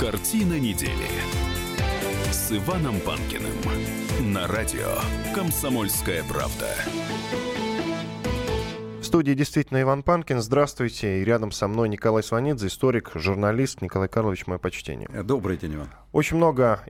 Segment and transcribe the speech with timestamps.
[0.00, 1.08] Картина недели
[2.30, 3.56] с Иваном Панкиным
[4.20, 4.98] на радио
[5.34, 6.68] «Комсомольская правда».
[9.16, 10.42] Студии действительно Иван Панкин.
[10.42, 11.22] Здравствуйте.
[11.22, 13.80] И рядом со мной Николай Сванидзе, историк, журналист.
[13.80, 15.08] Николай Карлович, мое почтение.
[15.08, 15.88] Добрый день, Иван.
[16.12, 16.82] Очень много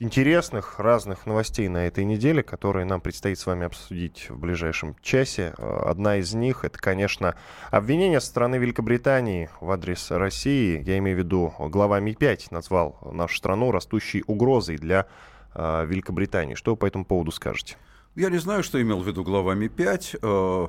[0.00, 5.54] интересных, разных новостей на этой неделе, которые нам предстоит с вами обсудить в ближайшем часе.
[5.56, 7.36] Одна из них, это, конечно,
[7.70, 10.82] обвинение со стороны Великобритании в адрес России.
[10.84, 15.06] Я имею в виду, глава Ми-5 назвал нашу страну растущей угрозой для
[15.54, 16.56] э, Великобритании.
[16.56, 17.76] Что вы по этому поводу скажете?
[18.16, 20.18] Я не знаю, что имел в виду глава Ми-5.
[20.22, 20.66] Э,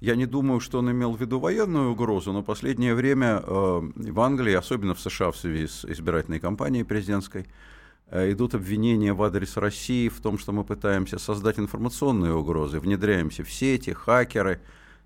[0.00, 4.20] я не думаю, что он имел в виду военную угрозу, но последнее время э, в
[4.20, 7.46] Англии, особенно в США в связи с избирательной кампанией президентской,
[8.08, 13.42] Э, идут обвинения в адрес России в том, что мы пытаемся создать информационные угрозы, внедряемся
[13.42, 14.60] в сети, хакеры,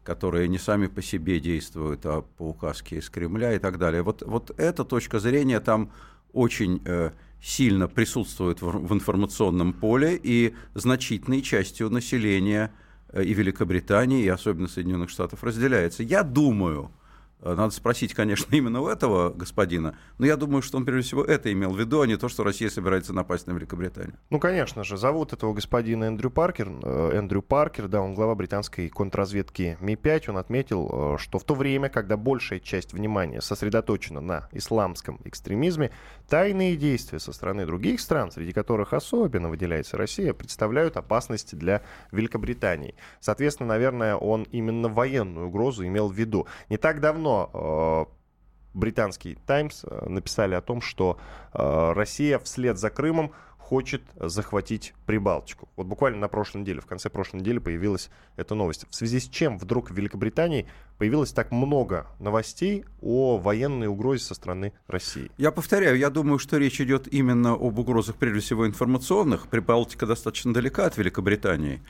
[0.05, 4.03] которые не сами по себе действуют, а по указке из Кремля и так далее.
[4.03, 5.91] Вот, вот эта точка зрения там
[6.34, 7.12] очень э,
[7.43, 12.70] сильно присутствует в, в информационном поле, и значительной частью населения
[13.12, 16.03] и Великобритании, и особенно Соединенных Штатов разделяется.
[16.03, 17.00] Я думаю, Э,
[17.42, 21.52] надо спросить, конечно, именно у этого господина, но я думаю, что он прежде всего это
[21.52, 24.14] имел в виду, а не то, что Россия собирается напасть на Великобританию.
[24.30, 26.70] Ну, конечно же, зовут этого господина Эндрю Паркер.
[26.83, 30.30] Э, Эндрю Паркер, да, он глава британской контрразведки Ми-5.
[30.30, 35.91] Он отметил, э, что в то время, когда большая часть внимания сосредоточена на исламском экстремизме,
[36.28, 42.94] тайные действия со стороны других стран, среди которых особенно выделяется Россия, представляют опасность для Великобритании.
[43.20, 46.46] Соответственно, наверное, он именно военную угрозу имел в виду.
[46.68, 51.19] Не так давно давно э, британский Таймс э, написали о том, что
[51.53, 55.69] э, Россия вслед за Крымом хочет захватить Прибалтику.
[55.77, 58.84] Вот буквально на прошлой неделе, в конце прошлой недели появилась эта новость.
[58.91, 60.67] В связи с чем вдруг в Великобритании
[60.98, 65.31] появилось так много новостей о военной угрозе со стороны России?
[65.39, 69.47] Я повторяю, я думаю, что речь идет именно об угрозах, прежде всего, информационных.
[69.47, 71.81] Прибалтика достаточно далека от Великобритании.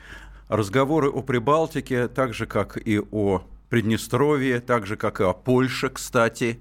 [0.49, 3.41] Разговоры о Прибалтике, так же, как и о
[3.71, 6.59] Приднестровье, так же, как и о Польше, кстати,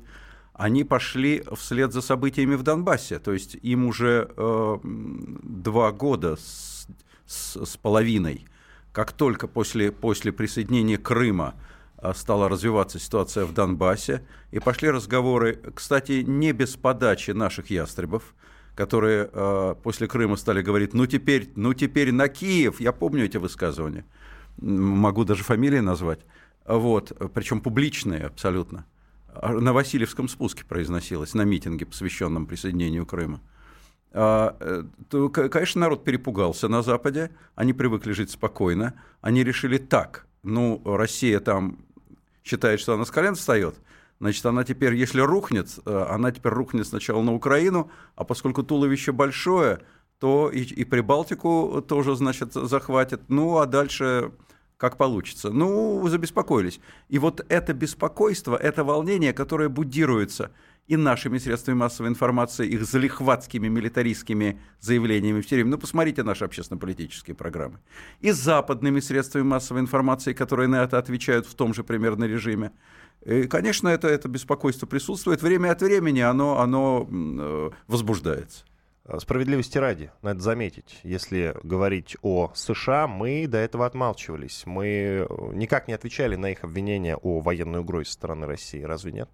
[0.53, 3.19] они пошли вслед за событиями в Донбассе.
[3.19, 6.87] То есть им уже э, два года с,
[7.27, 8.47] с, с половиной,
[8.93, 11.55] как только после, после присоединения Крыма
[11.99, 18.37] э, стала развиваться ситуация в Донбассе, и пошли разговоры, кстати, не без подачи наших ястребов,
[18.77, 23.37] которые э, после Крыма стали говорить, ну теперь, ну теперь на Киев, я помню эти
[23.37, 24.05] высказывания,
[24.59, 26.21] могу даже фамилии назвать,
[26.77, 28.87] вот, причем публичные абсолютно.
[29.43, 33.41] На Васильевском спуске произносилось, на митинге, посвященном присоединению Крыма.
[34.13, 40.27] А, э, то, конечно, народ перепугался на Западе, они привыкли жить спокойно, они решили так,
[40.43, 41.79] ну, Россия там
[42.43, 43.77] считает, что она с колен встает,
[44.19, 49.13] значит, она теперь, если рухнет, э, она теперь рухнет сначала на Украину, а поскольку туловище
[49.13, 49.81] большое,
[50.19, 54.33] то и, и Прибалтику тоже, значит, захватит, ну, а дальше
[54.81, 55.51] как получится.
[55.51, 56.81] Ну, забеспокоились.
[57.11, 60.53] И вот это беспокойство, это волнение, которое будируется
[60.87, 65.73] и нашими средствами массовой информации, их залихватскими милитаристскими заявлениями все время.
[65.73, 67.79] Ну, посмотрите наши общественно-политические программы.
[68.23, 72.73] И западными средствами массовой информации, которые на это отвечают в том же примерно режиме.
[73.23, 75.43] И, конечно, это, это беспокойство присутствует.
[75.43, 78.65] Время от времени оно, оно э, возбуждается.
[79.05, 84.63] Э, справедливости ради, надо заметить, если говорить о США, мы до этого отмалчивались.
[84.67, 88.83] Мы э, никак не отвечали на их обвинения о военной угрозе со стороны России.
[88.83, 89.31] Разве нет?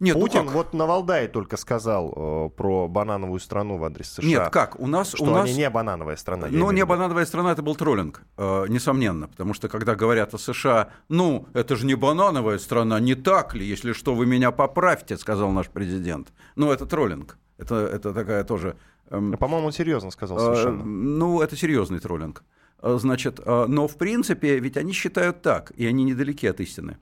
[0.00, 4.10] Нет, ну Путин ну вот на Валдае только сказал э, про банановую страну в адрес
[4.10, 4.28] США.
[4.28, 4.78] Нет, как?
[4.80, 5.10] У нас...
[5.14, 5.44] Что у нас...
[5.44, 6.48] они не банановая страна.
[6.50, 9.28] Ну, не банановая страна, это был троллинг, э, несомненно.
[9.28, 13.64] Потому что, когда говорят о США, ну, это же не банановая страна, не так ли?
[13.64, 16.32] Если что, вы меня поправьте, сказал наш президент.
[16.56, 17.38] Ну, это троллинг.
[17.58, 18.76] Это, это такая тоже...
[19.10, 20.82] Эм, По-моему, он серьезно сказал э, совершенно.
[20.82, 22.42] Э, ну, это серьезный троллинг.
[22.84, 26.98] Э, значит, э, но в принципе, ведь они считают так, и они недалеки от истины.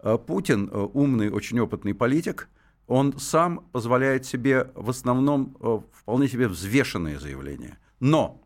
[0.00, 2.48] Э, Путин, умный, очень опытный политик,
[2.86, 5.56] он сам позволяет себе в основном
[5.92, 7.78] вполне себе взвешенные заявления.
[7.98, 8.40] Но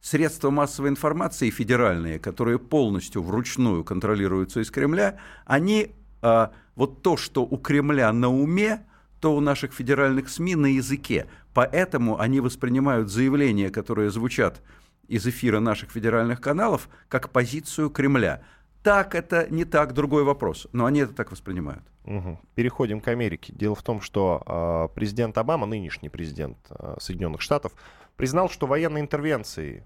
[0.00, 7.56] средства массовой информации федеральные, которые полностью вручную контролируются из Кремля, они вот то, что у
[7.56, 8.84] Кремля на уме,
[9.20, 11.26] то у наших федеральных СМИ на языке.
[11.54, 14.62] Поэтому они воспринимают заявления, которые звучат
[15.08, 18.42] из эфира наших федеральных каналов, как позицию Кремля.
[18.82, 20.68] Так это не так, другой вопрос.
[20.72, 21.82] Но они это так воспринимают.
[22.04, 22.38] Угу.
[22.54, 23.52] Переходим к Америке.
[23.52, 27.72] Дело в том, что э, президент Обама, нынешний президент э, Соединенных Штатов,
[28.16, 29.84] признал, что военные интервенции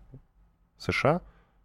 [0.77, 1.23] США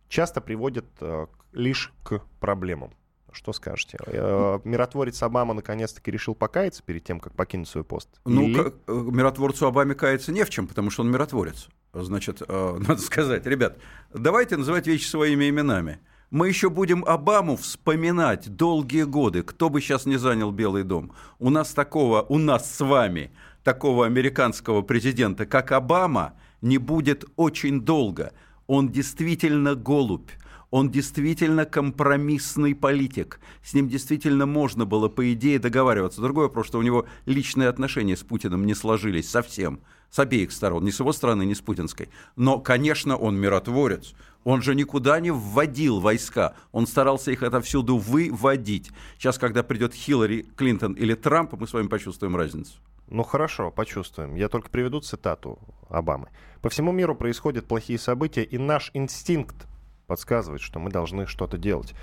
[0.07, 2.93] часто приводят э, лишь к проблемам
[3.35, 3.97] Что скажете?
[4.07, 8.07] Э, миротворец Обама наконец-таки решил покаяться перед тем, как покинуть свой пост?
[8.23, 8.63] Ну, Или...
[8.63, 11.67] как, миротворцу Обаме каяться не в чем, потому что он миротворец.
[11.93, 13.77] Значит, надо сказать, ребят,
[14.13, 15.99] давайте называть вещи своими именами.
[16.31, 21.11] Мы еще будем Обаму вспоминать долгие годы, кто бы сейчас не занял Белый дом.
[21.37, 23.31] У нас такого, у нас с вами,
[23.65, 28.31] такого американского президента, как Обама, не будет очень долго.
[28.65, 30.31] Он действительно голубь.
[30.75, 33.39] Он действительно компромиссный политик.
[33.63, 36.19] С ним действительно можно было, по идее, договариваться.
[36.19, 39.79] Другой вопрос, что у него личные отношения с Путиным не сложились совсем.
[40.09, 40.83] С обеих сторон.
[40.83, 42.09] Ни с его стороны, ни с путинской.
[42.35, 44.15] Но, конечно, он миротворец.
[44.43, 46.55] Он же никуда не вводил войска.
[46.73, 48.91] Он старался их отовсюду выводить.
[49.17, 52.73] Сейчас, когда придет Хиллари Клинтон или Трамп, мы с вами почувствуем разницу.
[53.07, 54.35] Ну хорошо, почувствуем.
[54.35, 55.57] Я только приведу цитату
[55.87, 56.27] Обамы.
[56.61, 59.67] По всему миру происходят плохие события, и наш инстинкт
[60.07, 61.93] подсказывает, что мы должны что-то делать.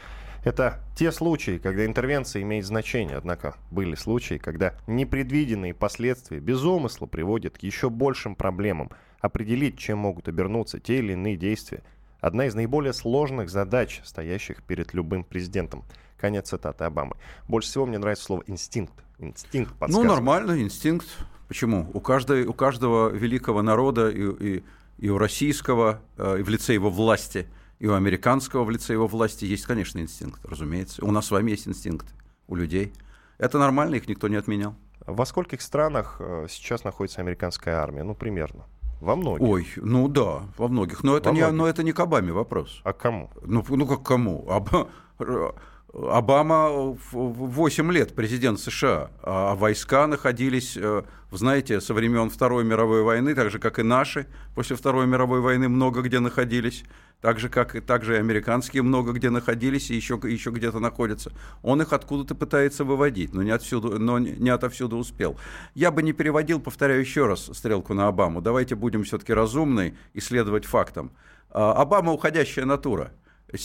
[0.45, 7.07] Это те случаи, когда интервенция имеет значение, однако были случаи, когда непредвиденные последствия без умысла
[7.07, 8.91] приводят к еще большим проблемам.
[9.21, 11.83] Определить, чем могут обернуться те или иные действия–
[12.23, 15.85] одна из наиболее сложных задач, стоящих перед любым президентом.
[16.19, 17.17] Конец цитаты Обамы.
[17.49, 18.95] Больше всего мне нравится слово «инстинкт».
[19.19, 21.07] Инстинкт Ну, нормально, инстинкт.
[21.49, 21.91] Почему?
[21.93, 24.65] У, каждой, у каждого великого народа и, и,
[24.99, 27.47] и у российского, э, и в лице его власти–
[27.83, 31.05] и у американского в лице его власти есть, конечно, инстинкт, разумеется.
[31.05, 32.07] У нас с вами есть инстинкт,
[32.47, 32.93] у людей.
[33.39, 34.77] Это нормально, их никто не отменял.
[35.05, 38.05] Во скольких странах э, сейчас находится американская армия?
[38.05, 38.67] Ну, примерно.
[39.01, 39.43] Во многих.
[39.43, 41.03] Ой, ну да, во многих.
[41.03, 41.59] Но это, во не, многих.
[41.59, 42.83] но это не к Обаме вопрос.
[42.85, 43.31] А кому?
[43.43, 44.49] Ну, ну как кому?
[44.49, 44.69] Об...
[45.95, 53.35] Обама 8 лет президент США, а войска находились, э, знаете, со времен Второй мировой войны,
[53.35, 56.85] так же, как и наши после Второй мировой войны много где находились,
[57.21, 61.31] так же, как и также и американские много где находились и еще, еще где-то находятся.
[61.63, 65.37] Он их откуда-то пытается выводить, но не, отсюда, но не отовсюду успел.
[65.75, 68.41] Я бы не переводил, повторяю еще раз, стрелку на Обаму.
[68.41, 71.13] Давайте будем все-таки разумны и следовать фактам.
[71.51, 73.13] А, Обама уходящая натура–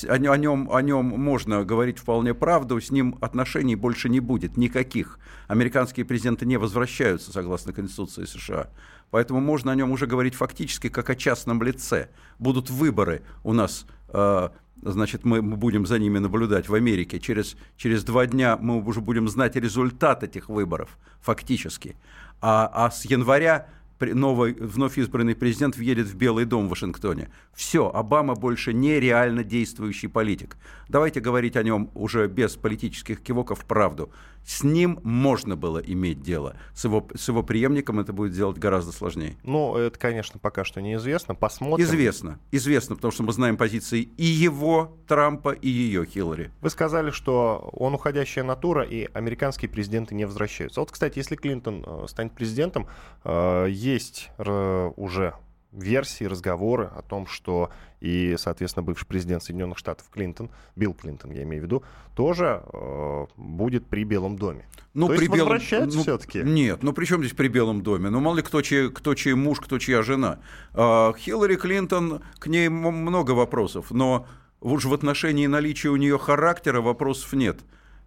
[0.08, 5.20] о нем, о нем можно говорить вполне правду, с ним отношений больше не будет, никаких.
[5.48, 8.70] Американские президенты не возвращаются, согласно Конституции США.
[9.12, 12.10] Поэтому можно о нем уже говорить фактически как о частном лице.
[12.40, 14.50] Будут выборы у нас, э,
[14.82, 17.20] значит, мы будем за ними наблюдать в Америке.
[17.20, 21.96] Через, через два дня мы уже будем знать результат этих выборов, фактически.
[22.42, 23.68] А, а с января
[24.00, 27.30] новый, вновь избранный президент въедет в Белый дом в Вашингтоне.
[27.54, 30.58] Все, Обама больше не реально действующий политик.
[30.90, 34.12] Давайте говорить о нем уже без политических кивоков правду.
[34.48, 36.56] С ним можно было иметь дело.
[36.74, 39.36] С его, с его преемником это будет делать гораздо сложнее.
[39.44, 41.36] Ну, это, конечно, пока что неизвестно.
[41.36, 41.86] Посмотрим.
[41.86, 42.40] Известно.
[42.52, 46.52] Известно, потому что мы знаем позиции и его, Трампа, и ее, Хиллари.
[46.62, 50.80] Вы сказали, что он уходящая натура, и американские президенты не возвращаются.
[50.80, 52.88] Вот, кстати, если Клинтон э, станет президентом,
[53.26, 55.34] э, есть уже
[55.78, 57.70] версии, разговоры о том, что
[58.00, 61.84] и, соответственно, бывший президент Соединенных Штатов Клинтон, Билл Клинтон, я имею в виду,
[62.16, 64.66] тоже э, будет при Белом доме.
[64.94, 65.50] Ну, То при есть Белом...
[65.50, 66.44] возвращается ну, все-таки?
[66.44, 68.10] Нет, ну при чем здесь при Белом доме?
[68.10, 70.40] Ну, мало ли кто чей, кто чей муж, кто чья жена.
[70.74, 74.28] А, Хиллари Клинтон, к ней много вопросов, но
[74.62, 77.60] уж в отношении наличия у нее характера вопросов нет.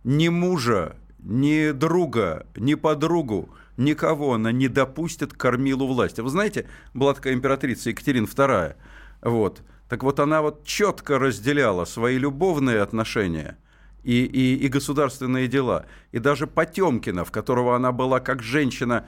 [0.04, 3.50] Ни мужа, ни друга, ни подругу
[3.80, 6.20] никого она не допустит к кормилу власти.
[6.20, 8.76] Вы знаете, была такая императрица Екатерина II,
[9.22, 13.58] вот, так вот она вот четко разделяла свои любовные отношения
[14.04, 15.86] и, и, и государственные дела.
[16.12, 19.06] И даже Потемкина, в которого она была как женщина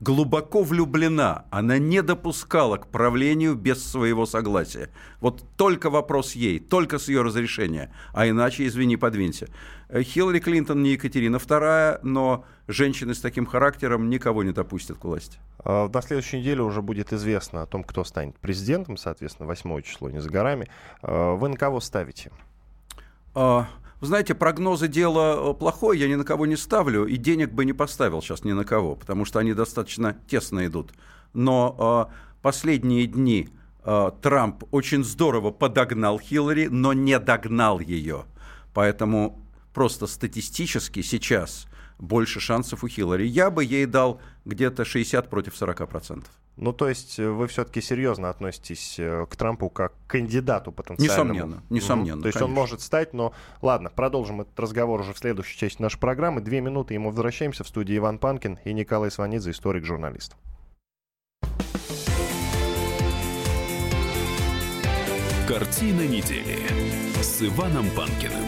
[0.00, 4.90] глубоко влюблена, она не допускала к правлению без своего согласия.
[5.20, 9.48] Вот только вопрос ей, только с ее разрешения, а иначе, извини, подвинься.
[9.92, 15.38] Хиллари Клинтон не Екатерина II, но женщины с таким характером никого не допустят к власти.
[15.58, 20.08] А, на следующей неделе уже будет известно о том, кто станет президентом, соответственно, 8 число
[20.08, 20.68] не за горами.
[21.02, 22.30] А, вы на кого ставите?
[23.34, 23.68] А,
[24.00, 27.66] вы знаете, прогнозы дело э, плохое, я ни на кого не ставлю, и денег бы
[27.66, 30.92] не поставил сейчас ни на кого, потому что они достаточно тесно идут.
[31.34, 33.50] Но э, последние дни
[33.84, 38.24] э, Трамп очень здорово подогнал Хиллари, но не догнал ее.
[38.72, 39.38] Поэтому
[39.74, 41.66] просто статистически сейчас
[41.98, 43.26] больше шансов у Хиллари.
[43.26, 46.32] Я бы ей дал где-то 60 против 40 процентов.
[46.60, 51.32] Ну, то есть э, вы все-таки серьезно относитесь э, к Трампу как к кандидату потенциальному?
[51.32, 52.18] Несомненно, несомненно.
[52.18, 52.20] Mm-hmm.
[52.20, 52.44] То есть конечно.
[52.44, 56.42] он может стать, но ладно, продолжим этот разговор уже в следующей части нашей программы.
[56.42, 60.36] Две минуты, и мы возвращаемся в студии Иван Панкин и Николай Сванидзе, историк-журналист.
[65.48, 66.58] Картина недели
[67.22, 68.44] с Иваном Панкиным.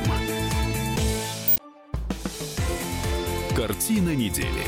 [3.57, 4.67] Картина недели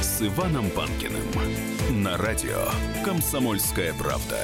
[0.00, 1.22] с Иваном Панкиным
[1.90, 2.56] на радио
[3.04, 4.38] «Комсомольская правда».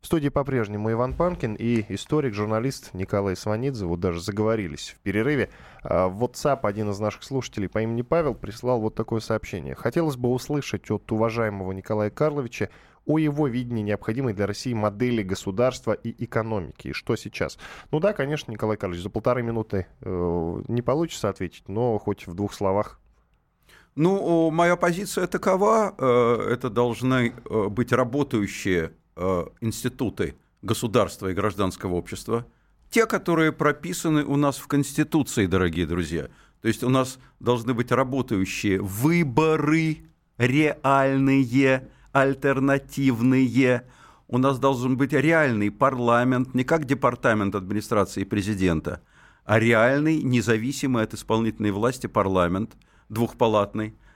[0.00, 3.86] В студии по-прежнему Иван Панкин и историк, журналист Николай Сванидзе.
[3.86, 5.50] Вот даже заговорились в перерыве.
[5.82, 9.74] А, в WhatsApp один из наших слушателей по имени Павел прислал вот такое сообщение.
[9.74, 12.70] Хотелось бы услышать от уважаемого Николая Карловича
[13.06, 16.88] о его видении необходимой для России модели государства и экономики.
[16.88, 17.58] И что сейчас?
[17.90, 22.34] Ну да, конечно, Николай Карлович, за полторы минуты э, не получится ответить, но хоть в
[22.34, 22.98] двух словах.
[23.98, 25.94] Ну, моя позиция такова.
[25.98, 32.46] Э, это должны э, быть работающие Э, институты государства и гражданского общества,
[32.88, 36.28] те, которые прописаны у нас в Конституции, дорогие друзья.
[36.62, 40.02] То есть у нас должны быть работающие выборы
[40.36, 43.86] реальные, альтернативные.
[44.28, 49.02] У нас должен быть реальный парламент, не как департамент администрации президента,
[49.44, 52.76] а реальный, независимый от исполнительной власти парламент,
[53.08, 53.94] двухпалатный–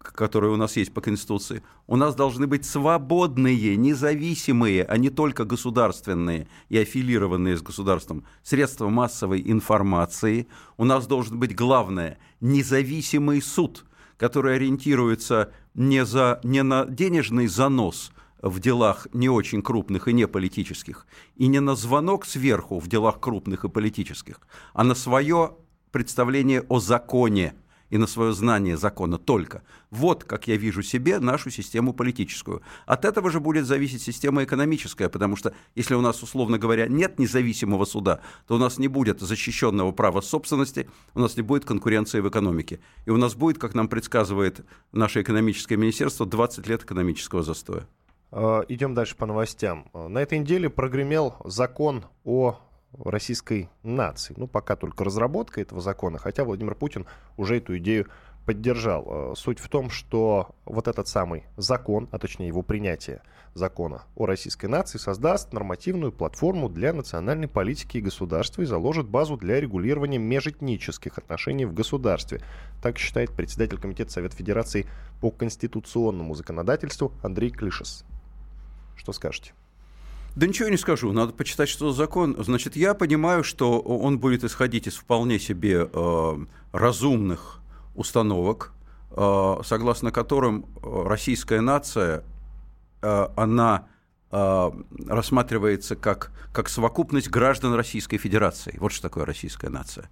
[0.00, 5.44] которые у нас есть по Конституции, у нас должны быть свободные, независимые, а не только
[5.44, 10.48] государственные и аффилированные с государством средства массовой информации.
[10.78, 13.84] У нас должен быть, главное, независимый суд,
[14.16, 20.26] который ориентируется не, за, не на денежный занос в делах не очень крупных и не
[20.26, 24.40] политических, и не на звонок сверху в делах крупных и политических,
[24.72, 25.56] а на свое
[25.92, 27.54] представление о законе–
[27.90, 29.62] и на свое знание закона только.
[29.90, 32.62] Вот как я вижу себе нашу систему политическую.
[32.86, 37.18] От этого же будет зависеть система экономическая, потому что если у нас, условно говоря, нет
[37.18, 42.20] независимого суда, то у нас не будет защищенного права собственности, у нас не будет конкуренции
[42.20, 42.80] в экономике.
[43.06, 47.86] И у нас будет, как нам предсказывает наше экономическое министерство, 20 лет экономического застоя.
[48.32, 49.86] А, идем дальше по новостям.
[49.92, 52.60] На этой неделе прогремел закон о
[52.98, 54.34] российской нации.
[54.36, 57.06] Ну, пока только разработка этого закона, хотя Владимир Путин
[57.36, 58.06] уже эту идею
[58.46, 59.06] поддержал.
[59.06, 63.22] Э, суть в том, что вот этот самый закон, а точнее его принятие
[63.54, 69.36] закона о российской нации создаст нормативную платформу для национальной политики и государства и заложит базу
[69.36, 72.40] для регулирования межэтнических отношений в государстве.
[72.82, 74.86] Так считает председатель Комитета Совет Федерации
[75.20, 78.04] по конституционному законодательству Андрей Клишес.
[78.96, 79.52] Что скажете?
[80.40, 82.34] Да ничего не скажу, надо почитать, что за закон.
[82.38, 86.38] Значит, я понимаю, что он будет исходить из вполне себе э,
[86.72, 87.60] разумных
[87.94, 88.72] установок,
[89.10, 92.24] э, согласно которым э, российская нация,
[93.02, 93.88] э, она
[94.32, 94.70] э,
[95.08, 98.78] рассматривается как, как совокупность граждан Российской Федерации.
[98.80, 100.08] Вот что такое российская нация.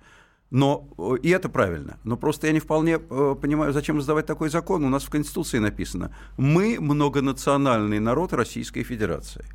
[0.50, 1.96] Но, э, и это правильно.
[2.04, 4.84] Но просто я не вполне э, понимаю, зачем издавать такой закон.
[4.84, 9.46] У нас в Конституции написано, мы многонациональный народ Российской Федерации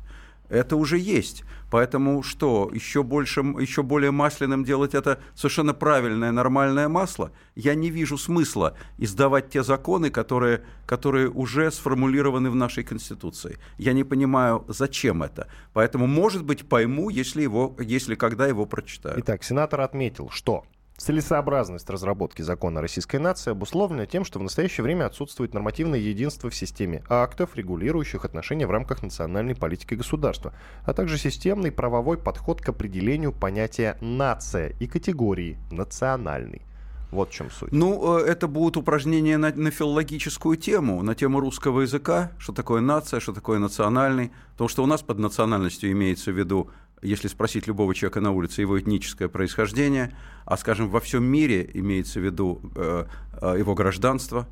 [0.48, 1.44] это уже есть.
[1.70, 7.32] Поэтому что, еще, больше, еще более масляным делать это совершенно правильное, нормальное масло?
[7.54, 13.58] Я не вижу смысла издавать те законы, которые, которые уже сформулированы в нашей Конституции.
[13.78, 15.48] Я не понимаю, зачем это.
[15.72, 19.18] Поэтому, может быть, пойму, если, его, если когда его прочитаю.
[19.18, 20.64] Итак, сенатор отметил, что
[20.96, 26.54] Целесообразность разработки закона российской нации обусловлена тем, что в настоящее время отсутствует нормативное единство в
[26.54, 32.68] системе актов, регулирующих отношения в рамках национальной политики государства, а также системный правовой подход к
[32.68, 36.62] определению понятия «нация» и категории «национальный».
[37.10, 37.70] Вот в чем суть.
[37.70, 42.80] Ну, э, это будут упражнения на, на филологическую тему, на тему русского языка, что такое
[42.80, 44.32] нация, что такое национальный.
[44.52, 46.70] Потому что у нас под национальностью имеется в виду
[47.04, 52.20] если спросить любого человека на улице его этническое происхождение, а, скажем, во всем мире имеется
[52.20, 53.04] в виду э,
[53.40, 54.46] э, его гражданство.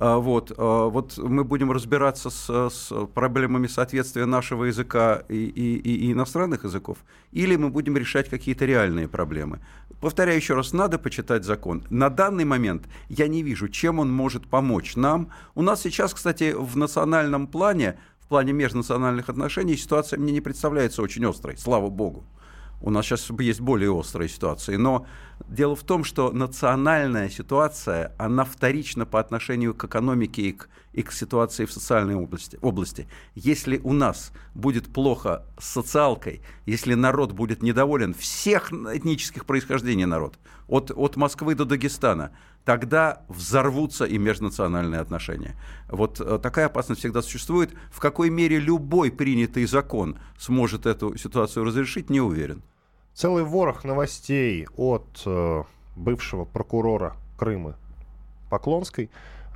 [0.00, 5.76] А, вот, а, вот мы будем разбираться с, с проблемами соответствия нашего языка и, и,
[5.76, 6.98] и иностранных языков,
[7.32, 9.60] или мы будем решать какие-то реальные проблемы.
[10.00, 11.84] Повторяю еще раз, надо почитать закон.
[11.90, 15.30] На данный момент я не вижу, чем он может помочь нам.
[15.54, 17.98] У нас сейчас, кстати, в национальном плане
[18.30, 22.24] плане межнациональных отношений ситуация мне не представляется очень острой, слава богу.
[22.80, 24.76] У нас сейчас есть более острые ситуации.
[24.76, 25.04] Но
[25.48, 31.02] дело в том, что национальная ситуация, она вторична по отношению к экономике и к, и
[31.02, 33.08] к ситуации в социальной области, области.
[33.34, 40.38] Если у нас будет плохо с социалкой, если народ будет недоволен, всех этнических происхождений народ,
[40.68, 42.30] от, от Москвы до Дагестана,
[42.70, 45.56] тогда взорвутся и межнациональные отношения.
[45.88, 47.72] Вот э, такая опасность всегда существует.
[47.90, 52.62] В какой мере любой принятый закон сможет эту ситуацию разрешить, не уверен.
[53.12, 55.64] Целый ворох новостей от э,
[55.96, 57.74] бывшего прокурора Крыма
[58.50, 59.10] Поклонской.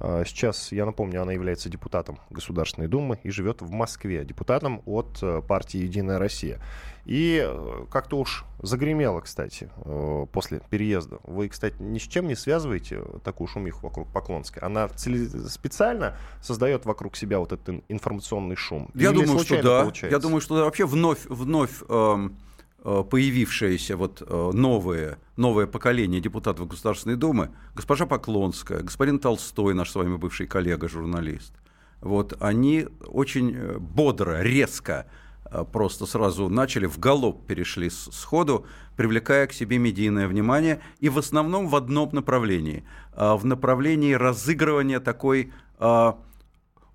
[0.07, 5.19] А, сейчас, я напомню, она является депутатом Государственной Думы и живет в Москве, депутатом от
[5.23, 6.61] э, партии «Единая Россия».
[7.07, 11.21] И э, как-то уж загремело, кстати, э, после переезда.
[11.23, 14.63] Вы, кстати, ни с чем не связываете такую шумиху вокруг Поклонской?
[14.63, 18.91] Она специально создает вокруг себя вот этот информационный шум?
[18.95, 19.81] Я Или думаю, что да.
[19.83, 20.15] Получается?
[20.15, 20.65] Я думаю, что.
[20.65, 22.37] Вообще вновь, вновь эм,
[22.85, 30.17] появившиеся вот новые, новое поколение депутатов Государственной Думы, госпожа Поклонская, господин Толстой, наш с вами
[30.17, 31.55] бывший коллега, журналист,
[32.01, 35.07] вот они очень бодро, резко
[35.55, 41.19] Э, просто сразу начали, в галоп перешли сходу, привлекая к себе медийное внимание, и в
[41.19, 46.13] основном в одном направлении, э, в направлении разыгрывания такой э,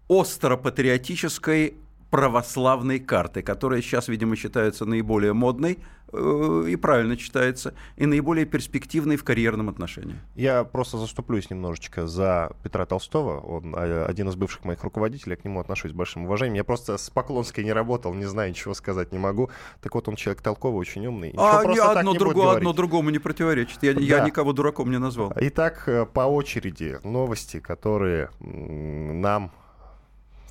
[0.07, 1.75] остро-патриотической
[2.09, 5.79] православной карты, которая сейчас, видимо, считается наиболее модной
[6.11, 10.15] э, и правильно читается, и наиболее перспективной в карьерном отношении.
[10.35, 13.39] Я просто заступлюсь немножечко за Петра Толстого.
[13.39, 16.55] Он а, один из бывших моих руководителей, я к нему отношусь с большим уважением.
[16.55, 19.51] Я просто с Поклонской не работал, не знаю, ничего сказать не могу.
[19.81, 21.33] Так вот, он человек толковый, очень умный.
[21.37, 23.83] а не одно, не другое, одно другому не противоречит.
[23.83, 24.01] Я, да.
[24.01, 25.31] я никого дураком не назвал.
[25.35, 29.51] Итак, э, по очереди новости, которые нам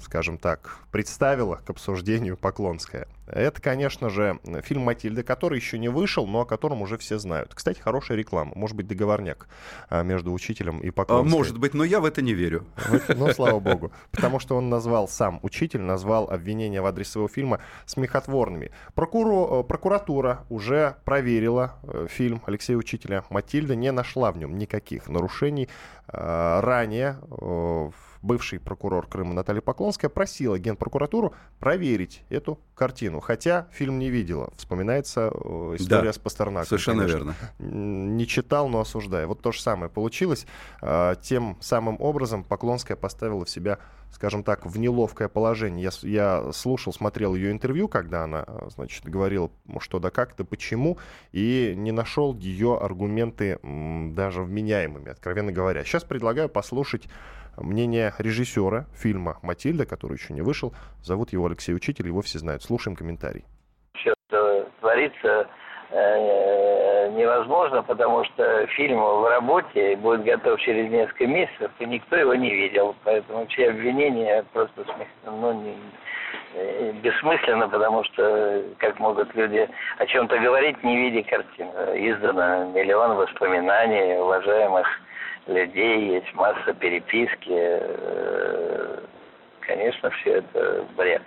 [0.00, 3.09] скажем так, представила к обсуждению Поклонская.
[3.26, 7.55] Это, конечно же, фильм «Матильда», который еще не вышел, но о котором уже все знают.
[7.55, 8.52] Кстати, хорошая реклама.
[8.55, 9.49] Может быть, договорняк
[9.90, 11.31] а, между учителем и Поклонской.
[11.31, 12.64] Может быть, но я в это не верю.
[13.09, 13.93] Ну, слава богу.
[14.12, 18.71] Потому что он назвал, сам учитель назвал обвинения в адрес своего фильма смехотворными.
[18.95, 25.69] Прокуру, прокуратура уже проверила э, фильм Алексея Учителя «Матильда», не нашла в нем никаких нарушений.
[26.07, 27.93] А, ранее в
[28.28, 33.20] бывший прокурор Крыма Наталья Поклонская просила Генпрокуратуру проверить эту картину.
[33.20, 34.52] Хотя фильм не видела.
[34.56, 36.68] Вспоминается э, история да, с Пастернаком.
[36.68, 37.35] Совершенно конечно.
[37.58, 38.14] верно.
[38.14, 39.28] Не читал, но осуждаю.
[39.28, 40.47] Вот то же самое получилось.
[40.82, 43.78] А, тем самым образом Поклонская поставила в себя
[44.11, 45.90] скажем так, в неловкое положение.
[46.02, 50.97] Я, я слушал, смотрел ее интервью, когда она, значит, говорила, что да как, да почему,
[51.32, 55.85] и не нашел ее аргументы даже вменяемыми, откровенно говоря.
[55.85, 57.04] Сейчас предлагаю послушать
[57.60, 60.73] мнение режиссера фильма «Матильда», который еще не вышел.
[61.02, 62.62] Зовут его Алексей Учитель, его все знают.
[62.62, 63.44] Слушаем комментарий.
[63.94, 65.49] Все, что творится,
[65.90, 72.34] э, невозможно, потому что фильм в работе будет готов через несколько месяцев, и никто его
[72.34, 72.94] не видел.
[73.04, 74.84] Поэтому все обвинения просто
[75.26, 75.76] ну, не,
[76.54, 79.68] э, бессмысленно, потому что как могут люди
[79.99, 81.66] о чем-то говорить, не видя картин.
[81.66, 84.86] Издано миллион воспоминаний уважаемых
[85.49, 87.50] людей, есть масса переписки.
[87.50, 88.99] Э,
[89.61, 91.23] конечно, все это бред.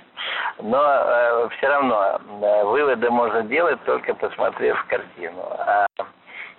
[0.61, 5.41] Но э, все равно э, выводы можно делать только посмотрев картину.
[5.59, 5.85] А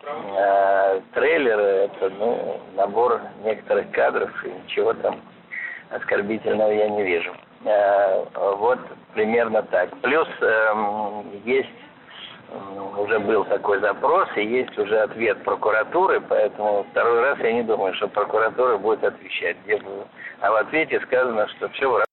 [0.04, 5.20] э, трейлеры это ну, набор некоторых кадров, и ничего там
[5.90, 7.32] оскорбительного я не вижу.
[7.64, 8.80] Э, вот
[9.14, 9.90] примерно так.
[10.00, 11.68] Плюс э, есть
[12.98, 17.94] уже был такой запрос, и есть уже ответ прокуратуры, поэтому второй раз я не думаю,
[17.94, 19.56] что прокуратура будет отвечать.
[20.40, 22.04] А в ответе сказано, что все в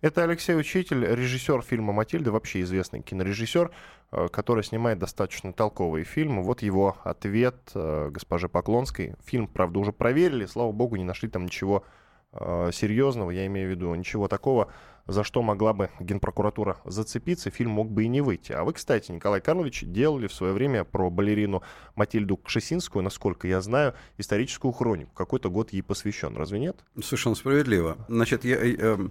[0.00, 3.70] это Алексей Учитель, режиссер фильма «Матильда», вообще известный кинорежиссер,
[4.12, 6.42] э, который снимает достаточно толковые фильмы.
[6.42, 9.14] Вот его ответ э, госпоже Поклонской.
[9.26, 11.84] Фильм, правда, уже проверили, слава богу, не нашли там ничего
[12.32, 14.72] э, серьезного, я имею в виду, ничего такого,
[15.10, 18.52] за что могла бы Генпрокуратура зацепиться, фильм мог бы и не выйти.
[18.52, 21.62] А вы, кстати, Николай Карлович, делали в свое время про балерину
[21.96, 25.12] Матильду Кшесинскую, насколько я знаю, историческую хронику.
[25.14, 26.84] Какой-то год ей посвящен, разве нет?
[27.02, 27.96] Совершенно справедливо.
[28.08, 28.56] Значит, я...
[28.60, 29.08] Э,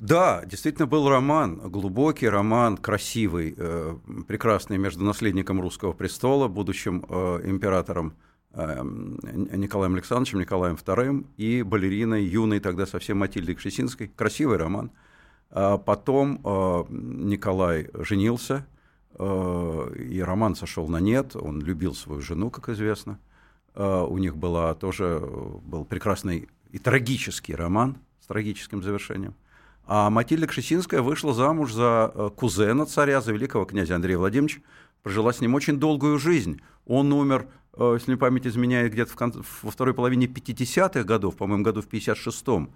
[0.00, 7.40] да, действительно был роман, глубокий роман, красивый, э, прекрасный между наследником русского престола, будущим э,
[7.44, 8.14] императором
[8.54, 14.08] э, Николаем Александровичем, Николаем II и балериной юной тогда совсем Матильдой Кшесинской.
[14.08, 14.90] Красивый роман.
[14.90, 15.00] А
[15.50, 18.66] потом э, Николай женился,
[19.14, 21.34] э, и роман сошел на нет.
[21.34, 23.18] Он любил свою жену, как известно.
[23.76, 25.20] У них была тоже
[25.62, 29.34] был прекрасный и трагический роман с трагическим завершением.
[29.86, 34.60] А Матильда Кшесинская вышла замуж за кузена царя, за великого князя Андрея Владимировича,
[35.04, 36.60] прожила с ним очень долгую жизнь.
[36.84, 37.46] Он умер,
[37.78, 39.44] если память изменяет, где-то в кон...
[39.62, 42.70] во второй половине 50-х годов, по-моему, году в 56-м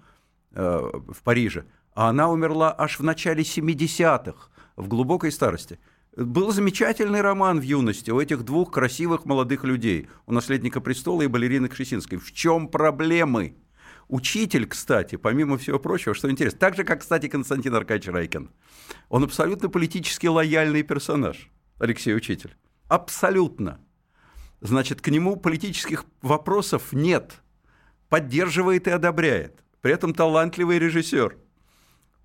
[0.55, 1.65] в Париже
[1.95, 5.79] а она умерла аж в начале 70-х, в глубокой старости.
[6.15, 11.27] Был замечательный роман в юности у этих двух красивых молодых людей, у наследника престола и
[11.27, 12.17] балерины Кшесинской.
[12.17, 13.55] В чем проблемы?
[14.07, 18.51] Учитель, кстати, помимо всего прочего, что интересно, так же, как, кстати, Константин Аркадьевич Райкин,
[19.09, 22.55] он абсолютно политически лояльный персонаж, Алексей Учитель.
[22.87, 23.79] Абсолютно.
[24.61, 27.41] Значит, к нему политических вопросов нет–
[28.09, 29.64] поддерживает и одобряет.
[29.85, 31.37] При этом талантливый режиссер.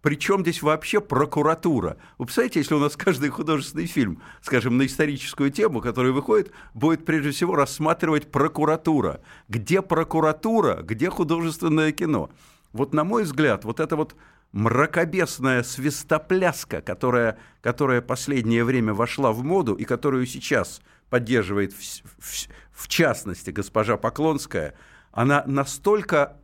[0.00, 1.98] Причем здесь вообще прокуратура?
[2.16, 7.04] Вы представляете, если у нас каждый художественный фильм, скажем, на историческую тему, который выходит, будет
[7.04, 9.20] прежде всего рассматривать прокуратура.
[9.48, 12.30] Где прокуратура, где художественное кино?
[12.72, 14.16] Вот на мой взгляд, вот это вот
[14.52, 22.48] мракобесная свистопляска, которая, которая последнее время вошла в моду и которую сейчас поддерживает в, в,
[22.72, 24.72] в частности госпожа Поклонская,
[25.12, 26.39] она настолько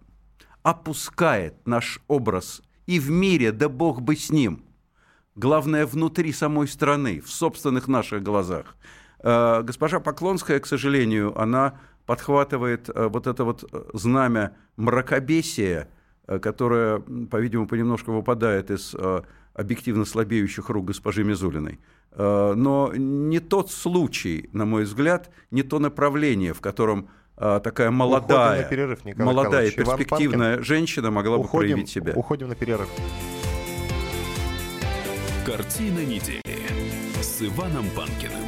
[0.67, 4.65] опускает наш образ и в мире, да бог бы с ним.
[5.37, 8.75] Главное, внутри самой страны, в собственных наших глазах.
[9.21, 15.89] Э, госпожа Поклонская, к сожалению, она подхватывает э, вот это вот э, знамя мракобесия,
[16.27, 16.99] которое,
[17.31, 18.97] по-видимому, понемножку выпадает из
[19.55, 21.79] объективно слабеющих рук госпожи Мизулиной.
[22.17, 29.05] Но не тот случай, на мой взгляд, не то направление, в котором такая молодая, перерыв,
[29.17, 32.13] молодая перспективная женщина могла уходим, бы проявить себя.
[32.15, 32.89] Уходим на перерыв.
[35.45, 36.43] Картина недели
[37.21, 38.47] с Иваном Панкиным.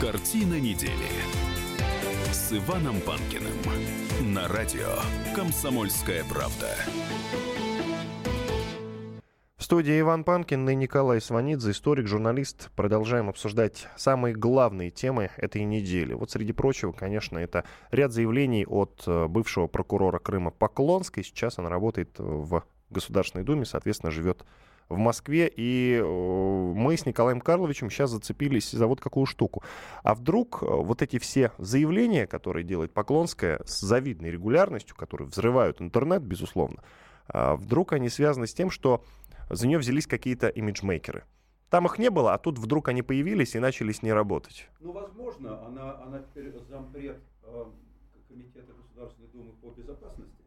[0.00, 0.90] Картина недели
[2.32, 3.54] с Иваном Панкиным
[4.20, 4.98] на радио
[5.34, 6.74] «Комсомольская правда».
[9.64, 12.70] В студии Иван Панкин и Николай Сванидзе, историк, журналист.
[12.76, 16.12] Продолжаем обсуждать самые главные темы этой недели.
[16.12, 21.24] Вот среди прочего, конечно, это ряд заявлений от э, бывшего прокурора Крыма Поклонской.
[21.24, 24.44] Сейчас она работает в Государственной Думе, соответственно, живет
[24.90, 29.62] в Москве, и э, мы с Николаем Карловичем сейчас зацепились за вот какую штуку.
[30.02, 35.80] А вдруг э, вот эти все заявления, которые делает Поклонская с завидной регулярностью, которые взрывают
[35.80, 36.82] интернет, безусловно,
[37.28, 39.02] а вдруг они связаны с тем, что
[39.50, 41.24] за нее взялись какие-то имиджмейкеры.
[41.70, 44.68] Там их не было, а тут вдруг они появились и начали с ней работать.
[44.80, 47.64] Ну, возможно, она, она теперь зампред э,
[48.28, 50.44] Комитета Государственной Думы по безопасности.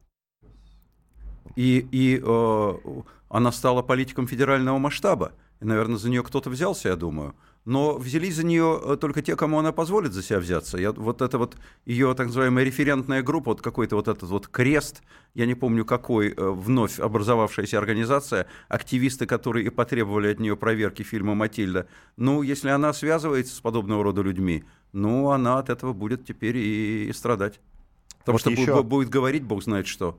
[1.56, 5.34] И, и э, она стала политиком федерального масштаба.
[5.60, 7.36] И, наверное, за нее кто-то взялся, я думаю
[7.68, 10.78] но взялись за нее э, только те, кому она позволит за себя взяться.
[10.78, 15.02] Я, вот это вот ее так называемая референтная группа, вот какой-то вот этот вот крест,
[15.34, 21.04] я не помню какой, э, вновь образовавшаяся организация, активисты, которые и потребовали от нее проверки
[21.04, 21.90] фильма «Матильда».
[22.16, 27.10] Ну, если она связывается с подобного рода людьми, ну, она от этого будет теперь и,
[27.10, 27.60] и страдать.
[28.20, 28.82] Потому вот что еще...
[28.82, 30.18] будет говорить бог знает что.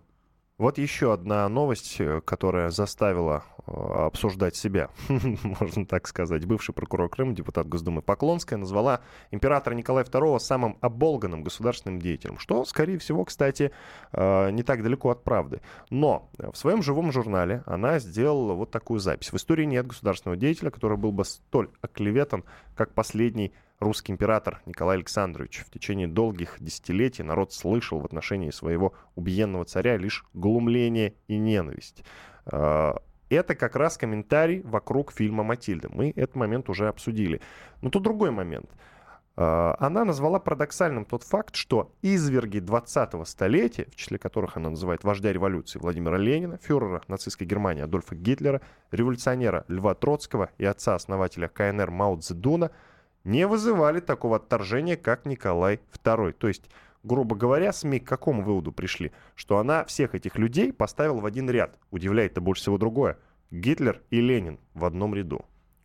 [0.58, 6.46] Вот еще одна новость, э, которая заставила э, обсуждать себя, можно так сказать.
[6.46, 12.64] Бывший прокурор Крыма, депутат Госдумы Поклонская, назвала императора Николая II самым оболганным государственным деятелем, что,
[12.64, 13.70] скорее всего, кстати,
[14.10, 15.60] э, не так далеко от правды.
[15.90, 19.32] Но в своем живом журнале она сделала вот такую запись.
[19.32, 22.42] В истории нет государственного деятеля, который был бы столь оклеветан,
[22.74, 25.64] как последний русский император Николай Александрович.
[25.66, 32.04] В течение долгих десятилетий народ слышал в отношении своего убиенного царя лишь глумление и ненависть.
[32.46, 32.96] А,
[33.30, 35.88] это как раз комментарий вокруг фильма «Матильда».
[35.92, 37.40] Мы этот момент уже обсудили.
[37.82, 38.70] Но тут другой момент.
[39.36, 45.04] А, она назвала парадоксальным тот факт, что изверги 20-го столетия, в числе которых она называет
[45.04, 48.60] вождя революции Владимира Ленина, фюрера нацистской Германии Адольфа Гитлера,
[48.90, 52.72] революционера Льва Троцкого и отца-основателя КНР Мао Цзэдуна–
[53.28, 56.32] не вызывали такого отторжения, как Николай II.
[56.32, 56.64] То есть,
[57.02, 59.12] грубо говоря, СМИ к какому выводу пришли?
[59.34, 61.78] Что она всех этих людей поставила в один ряд.
[61.90, 63.18] Удивляет-то больше всего другое.
[63.50, 65.44] Гитлер и Ленин в одном ряду.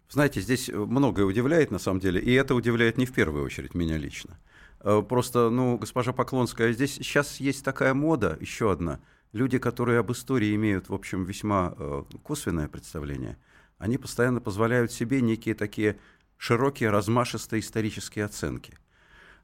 [0.09, 3.97] Знаете, здесь многое удивляет на самом деле, и это удивляет не в первую очередь меня
[3.97, 4.39] лично.
[4.79, 9.01] Э, просто, ну, госпожа Поклонская, здесь сейчас есть такая мода, еще одна.
[9.33, 13.37] Люди, которые об истории имеют, в общем, весьма э, косвенное представление,
[13.79, 15.97] они постоянно позволяют себе некие такие
[16.43, 18.73] широкие, размашистые исторические оценки.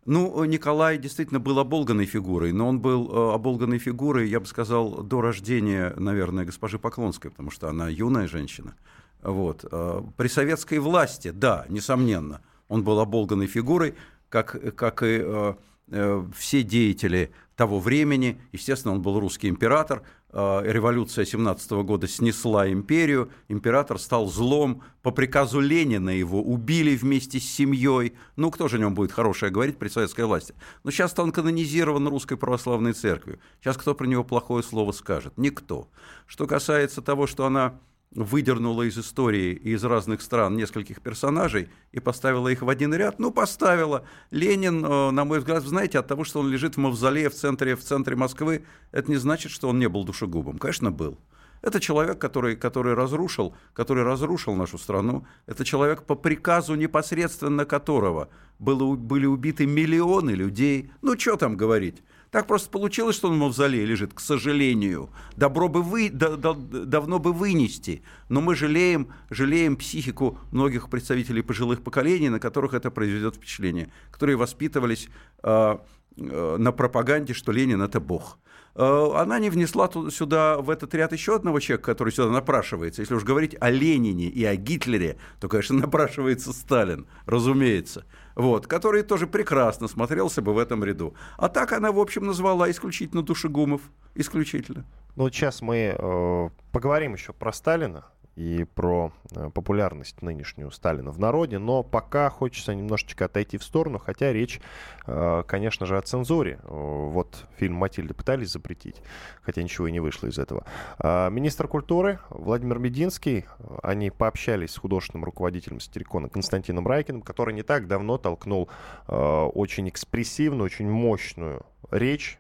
[0.06, 5.04] Ну, Николай действительно был оболганной фигурой, но он был э, оболганной фигурой, я бы сказал,
[5.04, 8.76] до рождения, наверное, госпожи Поклонской, потому что она юная женщина.
[9.22, 9.66] Вот.
[9.72, 13.96] Э, при советской власти, да, несомненно, он был оболганной фигурой,
[14.28, 15.54] как, как и э,
[15.92, 18.42] э, все деятели того времени.
[18.52, 20.04] Естественно, он был русский император.
[20.32, 23.32] Э, революция 17 года снесла империю.
[23.48, 24.84] Император стал злом.
[25.02, 28.14] По приказу Ленина его убили вместе с семьей.
[28.36, 30.54] Ну, кто же о нем будет хорошее говорить при советской власти?
[30.84, 33.40] Но сейчас он канонизирован русской православной церковью.
[33.60, 35.34] Сейчас кто про него плохое слово скажет?
[35.38, 35.90] Никто.
[36.28, 37.80] Что касается того, что она
[38.12, 43.20] выдернула из истории из разных стран нескольких персонажей и поставила их в один ряд.
[43.20, 44.04] Ну, поставила.
[44.32, 47.76] Ленин, э, на мой взгляд, знаете, от того, что он лежит в мавзолее в центре,
[47.76, 50.58] в центре Москвы, это не значит, что он не был душегубом.
[50.58, 51.20] Конечно, был.
[51.62, 55.26] Это человек, который, который, разрушил, который разрушил нашу страну.
[55.46, 60.92] Это человек, по приказу непосредственно которого было, были убиты миллионы людей.
[61.02, 62.02] Ну, что там говорить?
[62.32, 65.10] Так просто получилось, что он в мавзолее лежит, к сожалению.
[65.36, 71.42] Добро бы вы, да, да, давно бы вынести, но мы жалеем, жалеем психику многих представителей
[71.42, 75.10] пожилых поколений, на которых это произведет впечатление, которые воспитывались
[75.42, 75.78] э,
[76.18, 78.38] э, на пропаганде, что Ленин это Бог.
[78.76, 83.02] Э, она не внесла сюда, в этот ряд еще одного человека, который сюда напрашивается.
[83.02, 88.06] Если уж говорить о Ленине и о Гитлере, то, конечно, напрашивается Сталин, разумеется.
[88.36, 91.14] Вот, который тоже прекрасно смотрелся бы в этом ряду.
[91.38, 93.82] А так она, в общем, назвала исключительно душегумов.
[94.16, 94.86] Исключительно.
[95.16, 98.06] Ну, вот сейчас мы э, поговорим еще про Сталина
[98.40, 104.00] и про э, популярность нынешнюю Сталина в народе, но пока хочется немножечко отойти в сторону,
[104.00, 104.62] хотя речь,
[105.08, 106.58] э, конечно же, о цензуре.
[106.64, 109.02] Вот фильм «Матильда» пытались запретить,
[109.42, 110.64] хотя ничего и не вышло из этого.
[111.00, 113.44] А министр культуры Владимир Мединский,
[113.84, 118.70] они пообщались с художественным руководителем Сатирикона Константином Райкиным, который не так давно толкнул
[119.10, 122.40] э, очень экспрессивную, очень мощную речь,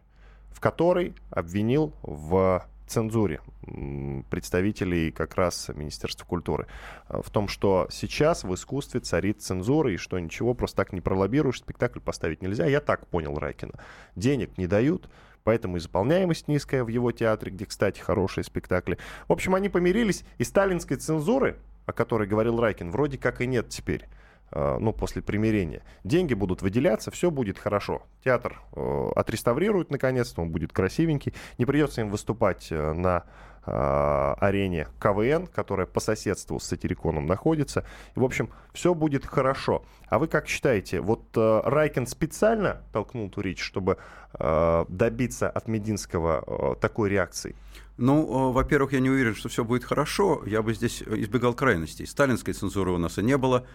[0.49, 3.41] в которой обвинил в цензуре
[4.29, 6.67] представителей как раз Министерства культуры.
[7.07, 11.01] Э, в том, что сейчас в искусстве царит цензура, и что ничего просто так не
[11.01, 12.65] пролоббируешь, спектакль поставить нельзя.
[12.65, 13.73] Я так понял Райкина.
[14.15, 15.09] Денег не дают,
[15.43, 18.97] поэтому и заполняемость низкая в его театре, где, кстати, хорошие спектакли.
[19.27, 23.69] В общем, они помирились, и сталинской цензуры, о которой говорил Райкин, вроде как и нет
[23.69, 24.05] теперь.
[24.51, 25.83] Э, ну, после примирения.
[26.03, 28.03] Деньги будут выделяться, все будет хорошо.
[28.23, 31.33] Театр э, отреставрируют наконец-то, он будет красивенький.
[31.57, 33.25] Не придется им выступать э, на
[33.65, 37.85] э, арене КВН, которая по соседству с Сатириконом находится.
[38.15, 39.83] И, в общем, все будет хорошо.
[40.07, 43.97] А вы как считаете, вот э, Райкин специально толкнул ту речь, чтобы
[44.33, 47.55] э, добиться от Мединского э, такой реакции?
[47.97, 50.41] Ну, во-первых, я не уверен, что все будет хорошо.
[50.45, 52.07] Я бы здесь избегал крайностей.
[52.07, 53.67] Сталинской цензуры у нас и не было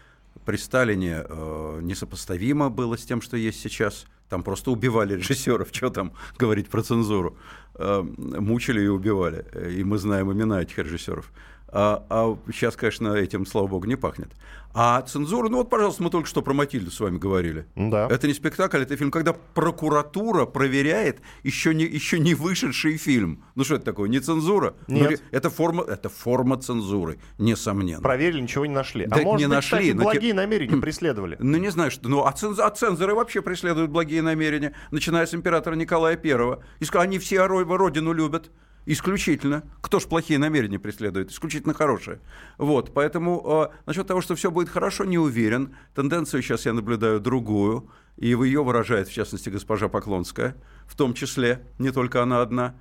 [0.44, 4.06] при Сталине э, несопоставимо было с тем, что есть сейчас.
[4.28, 7.36] Там просто убивали режиссеров, что там говорить про цензуру.
[7.74, 9.44] Э, мучили и убивали.
[9.70, 11.30] И мы знаем имена этих режиссеров.
[11.76, 14.30] А, а сейчас, конечно, этим, слава богу, не пахнет.
[14.76, 17.66] А цензура, ну вот, пожалуйста, мы только что про Матильду с вами говорили.
[17.74, 18.08] Да.
[18.08, 23.44] Это не спектакль, это фильм, когда прокуратура проверяет еще не, еще не вышедший фильм.
[23.56, 24.74] Ну что это такое, не цензура?
[24.86, 25.10] Ну, Нет.
[25.10, 28.02] Ну, это, форма, это форма цензуры, несомненно.
[28.02, 29.06] Проверили, ничего не нашли.
[29.06, 30.34] Да а может не быть, нашли, кстати, но благие те...
[30.34, 31.36] намерения преследовали?
[31.40, 32.08] Ну не знаю, что.
[32.08, 32.58] Ну а, ценз...
[32.60, 36.58] а цензоры вообще преследуют благие намерения, начиная с императора Николая I.
[36.80, 38.50] И они все родину любят.
[38.86, 39.62] Исключительно.
[39.80, 41.30] Кто ж плохие намерения преследует?
[41.30, 42.20] Исключительно хорошие.
[42.58, 45.74] Вот, поэтому э, насчет того, что все будет хорошо, не уверен.
[45.94, 51.66] Тенденцию сейчас я наблюдаю другую, и ее выражает, в частности, госпожа Поклонская, в том числе,
[51.78, 52.74] не только она одна.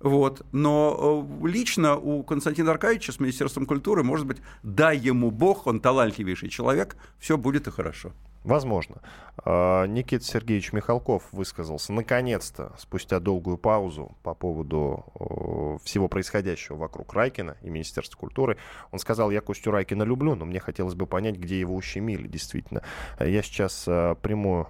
[0.00, 0.46] Вот.
[0.52, 5.80] Но э, лично у Константина Аркадьевича с Министерством культуры, может быть, дай ему Бог, он
[5.80, 8.12] талантливейший человек, все будет и хорошо.
[8.44, 9.02] Возможно.
[9.44, 17.56] А, Никита Сергеевич Михалков высказался наконец-то, спустя долгую паузу по поводу всего происходящего вокруг Райкина
[17.62, 18.56] и Министерства культуры.
[18.92, 22.82] Он сказал, я Костю Райкина люблю, но мне хотелось бы понять, где его ущемили, действительно.
[23.18, 24.68] Я сейчас а, прямую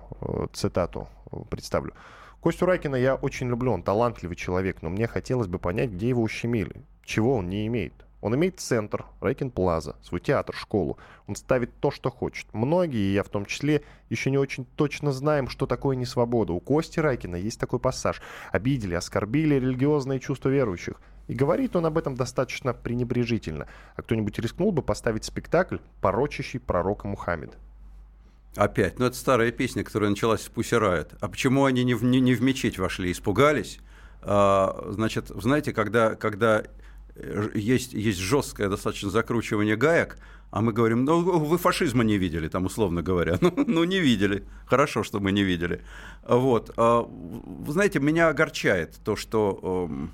[0.53, 1.09] цитату
[1.49, 1.95] представлю.
[2.41, 6.23] Костю Райкина я очень люблю, он талантливый человек, но мне хотелось бы понять, где его
[6.23, 7.93] ущемили, чего он не имеет.
[8.21, 10.99] Он имеет центр, Райкин Плаза, свой театр, школу.
[11.27, 12.47] Он ставит то, что хочет.
[12.53, 16.53] Многие, я в том числе, еще не очень точно знаем, что такое несвобода.
[16.53, 18.21] У Кости Райкина есть такой пассаж.
[18.53, 21.01] Обидели, оскорбили религиозные чувства верующих.
[21.29, 23.69] И говорит он об этом достаточно пренебрежительно.
[23.97, 27.57] А кто-нибудь рискнул бы поставить спектакль, порочащий пророка Мухаммеда?
[28.57, 31.15] Опять, ну это старая песня, которая началась с Пусирает.
[31.21, 33.79] А почему они не в, не, не в мечеть вошли, испугались?
[34.23, 36.65] А, значит, знаете, когда, когда
[37.55, 40.19] есть, есть жесткое достаточно закручивание гаек,
[40.51, 43.39] а мы говорим, ну, вы фашизма не видели, там, условно говоря.
[43.41, 44.45] Ну, ну не видели.
[44.67, 45.83] Хорошо, что мы не видели.
[46.27, 46.73] Вот.
[46.77, 49.89] А, вы знаете, меня огорчает то, что...
[49.89, 50.11] Эм,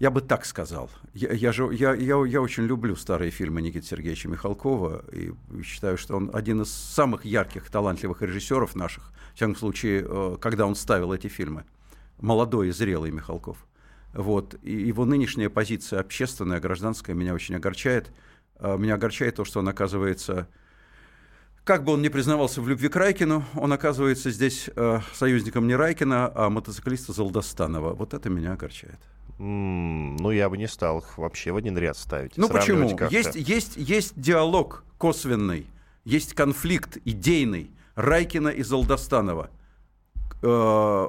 [0.00, 0.90] я бы так сказал.
[1.12, 5.96] Я, я, же, я, я, я очень люблю старые фильмы Никиты Сергеевича Михалкова и считаю,
[5.96, 10.74] что он один из самых ярких, талантливых режиссеров наших, в всяком случае, э, когда он
[10.74, 11.64] ставил эти фильмы.
[12.20, 13.66] Молодой и зрелый Михалков.
[14.14, 14.54] Вот.
[14.62, 18.10] И его нынешняя позиция общественная, гражданская меня очень огорчает.
[18.56, 20.48] А, меня огорчает то, что он оказывается...
[21.64, 25.74] Как бы он ни признавался в любви к Райкину, он оказывается здесь э, союзником не
[25.74, 27.94] Райкина, а мотоциклиста Залдастанова.
[27.94, 28.98] Вот это меня огорчает.
[29.38, 32.36] Mm, ну, я бы не стал их вообще в один ряд ставить.
[32.36, 32.94] Ну почему?
[33.08, 35.66] Есть, есть, есть диалог косвенный,
[36.04, 39.48] есть конфликт идейный Райкина и Залдастанова.
[40.42, 41.08] Э,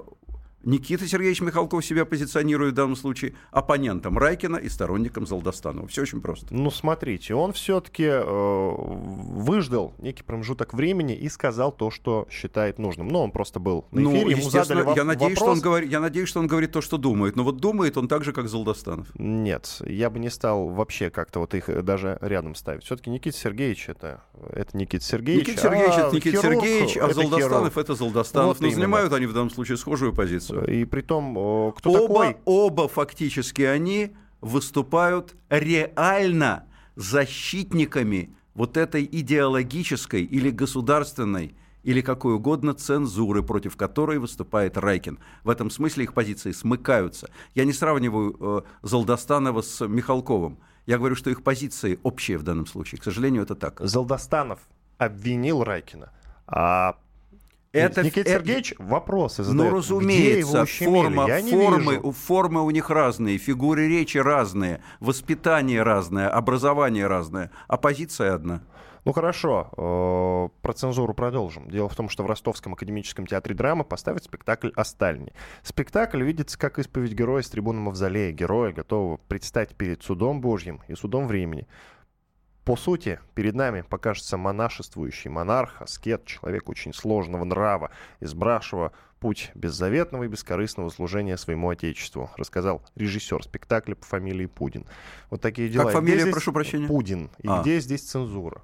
[0.66, 5.88] Никита Сергеевич Михалков себя позиционирует в данном случае оппонентом Райкина и сторонником Залдастанова.
[5.88, 6.48] Все очень просто.
[6.50, 13.08] Ну, смотрите, он все-таки э, выждал некий промежуток времени и сказал то, что считает нужным.
[13.08, 15.38] Но он просто был на эфире, ну, ему задали я, надеюсь, вопрос.
[15.38, 17.36] Что он говорит, я надеюсь, что он говорит то, что думает.
[17.36, 19.08] Но вот думает он так же, как Залдастанов.
[19.20, 22.84] Нет, я бы не стал вообще как-то вот их даже рядом ставить.
[22.84, 25.48] Все-таки Никита Сергеевич это, это Никита Сергеевич.
[25.48, 27.78] Никита Сергеевич а это Никита хирург Сергеевич, а это Залдастанов хирург.
[27.78, 28.48] это Залдастанов.
[28.48, 28.82] Вот Но именно.
[28.82, 30.55] занимают они в данном случае схожую позицию.
[30.64, 32.38] И при том, э, кто оба, такой?
[32.46, 36.66] оба фактически они выступают реально
[36.96, 45.20] защитниками вот этой идеологической или государственной или какой угодно цензуры, против которой выступает Райкин.
[45.44, 47.30] В этом смысле их позиции смыкаются.
[47.54, 50.58] Я не сравниваю э, Залдастанова с Михалковым.
[50.88, 53.00] Я говорю, что их позиции общие в данном случае.
[53.00, 53.80] К сожалению, это так.
[53.80, 54.60] Залдастанов
[54.98, 56.12] обвинил Райкина.
[56.48, 56.98] А
[57.80, 59.72] Это- Никита это- Сергеевич вопросы задает.
[59.72, 62.12] Ну, Где его разумеется, форма, Я формы, вижу.
[62.12, 68.62] формы у них разные, фигуры речи разные, воспитание разное, образование разное, а позиция одна.
[69.06, 71.70] Ну хорошо, э, про цензуру продолжим.
[71.70, 75.32] Дело в том, что в Ростовском академическом театре драмы поставят спектакль о Сталине.
[75.62, 80.96] Спектакль видится как исповедь героя с трибуны Мавзолея, героя, готового предстать перед судом Божьим и
[80.96, 81.68] судом времени.
[82.66, 90.24] По сути, перед нами покажется монашествующий монарх, аскет, человек очень сложного нрава, избравшего путь беззаветного
[90.24, 94.88] и бескорыстного служения своему отечеству, рассказал режиссер спектакля по фамилии Пудин.
[95.30, 95.84] Вот такие дела.
[95.86, 96.88] Как фамилия, здесь прошу прощения?
[96.88, 97.30] Пудин.
[97.38, 97.62] И А.
[97.62, 98.64] где здесь цензура?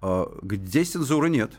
[0.00, 1.50] А, Где цензуры нет.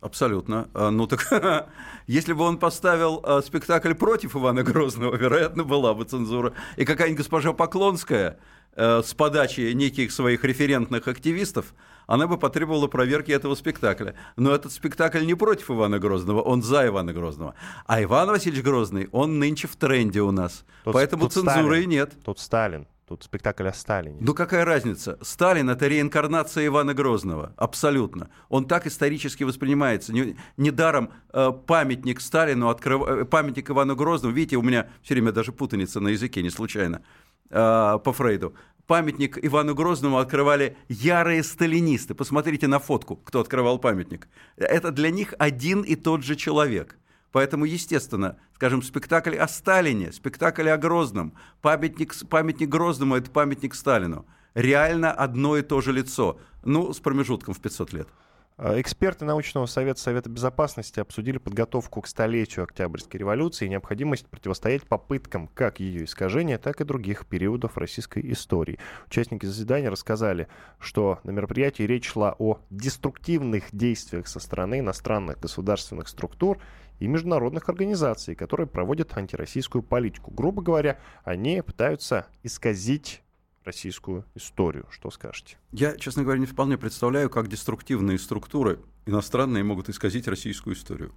[0.00, 0.68] Абсолютно.
[0.74, 1.68] А, Ну так,
[2.08, 6.52] если бы он поставил а, спектакль против Ивана Грозного, вероятно, была бы цензура.
[6.76, 8.38] И какая-нибудь госпожа Поклонская
[8.76, 11.74] э, с подачи неких своих референтных активистов,
[12.06, 14.14] она бы потребовала проверки этого спектакля.
[14.36, 17.54] Но этот спектакль не против Ивана Грозного, он за Ивана Грозного.
[17.86, 20.64] А Иван Васильевич Грозный, он нынче в тренде у нас.
[20.84, 21.82] Тут- Поэтому тут цензуры Сталин.
[21.82, 22.12] и нет.
[22.24, 22.86] Тут Сталин.
[23.06, 24.16] Тут спектакль о Сталине.
[24.20, 25.18] Ну какая разница?
[25.20, 28.28] Сталин это реинкарнация Ивана Грозного, абсолютно.
[28.48, 30.12] Он так исторически воспринимается.
[30.14, 35.32] Не- Недаром э, памятник Сталину, открыв- э, памятник Ивану Грозному, видите, у меня все время
[35.32, 37.02] даже путаница на языке, не случайно,
[37.50, 38.54] э, по Фрейду.
[38.86, 42.14] Памятник Ивану Грозному открывали ярые сталинисты.
[42.14, 44.28] Посмотрите на фотку, кто открывал памятник.
[44.56, 46.98] Это для них один и тот же человек.
[47.32, 54.26] Поэтому, естественно, скажем, спектакль о Сталине, спектакль о Грозном, памятник, памятник Грозному– это памятник Сталину.
[54.54, 58.08] Реально одно и то же лицо, ну, с промежутком в 500 лет.
[58.56, 64.84] А, Эксперты научного совета Совета Безопасности обсудили подготовку к столетию Октябрьской революции и необходимость противостоять
[64.84, 68.78] попыткам как ее искажения, так и других периодов российской истории.
[69.08, 70.46] Участники заседания рассказали,
[70.78, 76.58] что на мероприятии речь шла о деструктивных действиях со стороны иностранных государственных структур
[77.00, 80.30] и международных организаций, которые проводят антироссийскую политику.
[80.30, 83.23] Грубо говоря, они пытаются исказить
[83.64, 84.86] российскую историю.
[84.90, 85.56] Что скажете?
[85.72, 91.12] Я, честно говоря, не вполне представляю, как деструктивные структуры иностранные могут исказить российскую историю.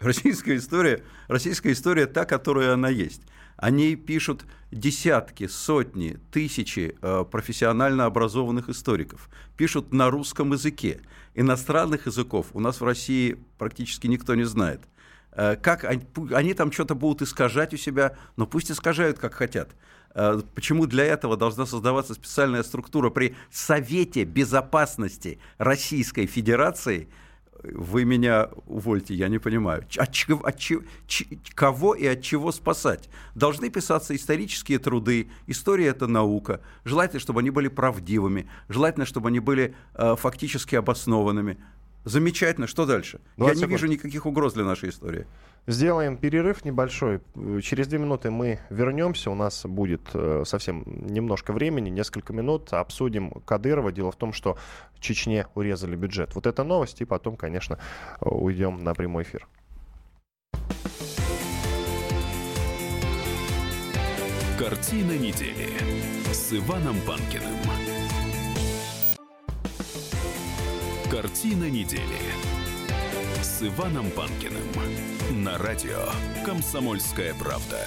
[0.00, 3.22] Российская история, российская история та, которая она есть.
[3.56, 9.30] О ней пишут десятки, сотни, тысячи э, профессионально образованных историков.
[9.56, 11.00] Пишут на русском языке.
[11.34, 14.80] Иностранных языков у нас в России практически никто не знает.
[15.30, 19.70] Э, Как они, они там что-то будут искажать у себя, но пусть искажают, как хотят.
[20.14, 27.08] Э, Почему для этого должна создаваться специальная структура при Совете Безопасности Российской Федерации?
[27.62, 29.86] Вы меня увольте, я не понимаю.
[29.96, 30.82] От, чего- от чего-
[31.54, 33.08] кого и от чего спасать?
[33.34, 35.30] Должны писаться исторические труды.
[35.46, 36.60] История это наука.
[36.84, 38.46] Желательно, чтобы они были правдивыми.
[38.68, 41.56] Желательно, чтобы они были э, фактически обоснованными.
[42.04, 42.66] Замечательно.
[42.66, 43.18] Что дальше?
[43.38, 43.72] Я 20 не секунд.
[43.72, 45.26] вижу никаких угроз для нашей истории.
[45.66, 47.20] Сделаем перерыв небольшой.
[47.62, 49.30] Через две минуты мы вернемся.
[49.30, 52.70] У нас будет э, совсем немножко времени, несколько минут.
[52.74, 53.90] Обсудим Кадырова.
[53.90, 54.58] Дело в том, что
[55.00, 56.34] Чечне урезали бюджет.
[56.34, 57.00] Вот это новость.
[57.00, 57.78] И потом, конечно,
[58.20, 59.48] уйдем на прямой эфир.
[64.58, 65.70] Картина недели
[66.30, 67.58] с Иваном Панкиным.
[71.10, 72.00] Картина недели
[73.42, 75.98] с Иваном Панкиным на радио
[76.44, 77.78] «Комсомольская правда».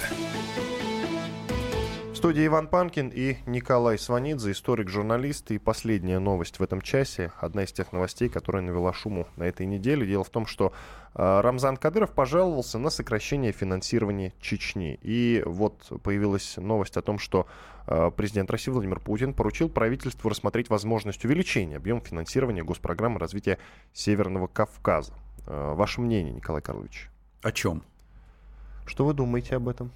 [2.12, 5.52] В студии Иван Панкин и Николай Сванидзе, историк-журналист.
[5.52, 9.66] И последняя новость в этом часе, одна из тех новостей, которая навела шуму на этой
[9.66, 10.04] неделе.
[10.04, 10.72] Дело в том, что
[11.14, 14.98] э, Рамзан Кадыров пожаловался на сокращение финансирования Чечни.
[15.02, 17.46] И вот появилась новость о том, что
[17.86, 23.58] э, президент России Владимир Путин поручил правительству рассмотреть возможность увеличения объема финансирования госпрограммы развития
[23.92, 25.12] Северного Кавказа.
[25.46, 27.10] Э, ваше мнение, Николай Карлович?
[27.42, 27.82] О чем?
[28.86, 29.90] Что вы думаете об этом?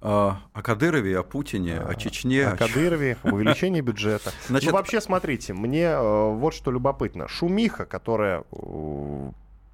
[0.00, 2.46] о Кадырове, о Путине, о Чечне.
[2.46, 4.30] О Кадырове, увеличении бюджета.
[4.46, 7.26] Значит, ну, вообще, смотрите, мне э, вот что любопытно.
[7.26, 9.30] Шумиха, которая э,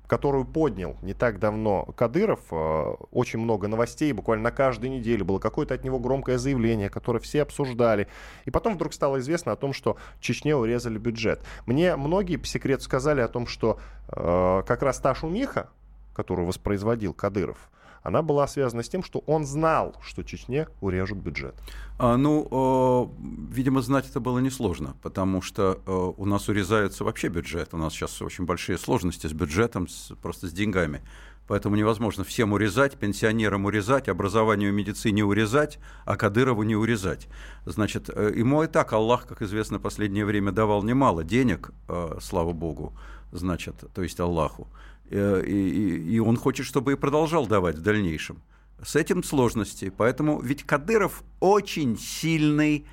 [0.06, 2.40] которую поднял не так давно Кадыров.
[2.50, 7.20] Э, очень много новостей, буквально на каждой неделе было какое-то от него громкое заявление, которое
[7.20, 8.08] все обсуждали.
[8.44, 11.42] И потом вдруг стало известно о том, что Чечне урезали бюджет.
[11.66, 13.78] Мне многие по секрету сказали о том, что
[14.08, 15.68] э, как раз та шумиха,
[16.14, 17.70] которую воспроизводил Кадыров,
[18.04, 21.54] она была связана с тем, что он знал, что Чечне урежут бюджет.
[21.98, 27.28] А, ну, э, видимо, знать это было несложно, потому что э, у нас урезается вообще
[27.28, 27.70] бюджет.
[27.72, 31.00] У нас сейчас очень большие сложности с бюджетом, с, просто с деньгами.
[31.46, 37.28] Поэтому невозможно всем урезать, пенсионерам урезать, образованию и медицине урезать, а Кадырову не урезать.
[37.64, 42.18] Значит, э, ему и так Аллах, как известно, в последнее время давал немало денег, э,
[42.20, 42.92] слава Богу,
[43.32, 44.68] значит, то есть Аллаху.
[45.10, 48.42] Э, и, и он хочет, чтобы и продолжал давать в дальнейшем.
[48.82, 49.92] С этим сложности.
[49.96, 52.84] Поэтому ведь Кадыров очень сильный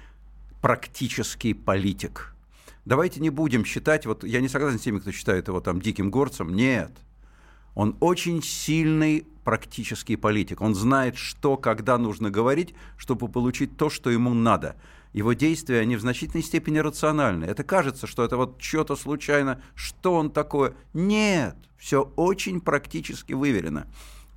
[0.61, 2.35] практический политик.
[2.85, 6.09] Давайте не будем считать, вот я не согласен с теми, кто считает его там диким
[6.09, 6.55] горцем.
[6.55, 6.91] Нет.
[7.75, 10.61] Он очень сильный практический политик.
[10.61, 14.75] Он знает, что, когда нужно говорить, чтобы получить то, что ему надо
[15.13, 17.45] его действия, они в значительной степени рациональны.
[17.45, 20.73] Это кажется, что это вот что-то случайно, что он такое.
[20.93, 23.87] Нет, все очень практически выверено.